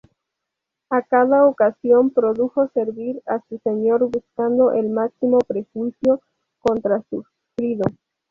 [0.89, 6.21] A cada ocasión procuró servir a su señor buscando el máximo perjuicio
[6.57, 7.85] contra Sigfrido.